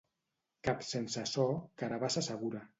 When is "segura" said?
2.33-2.67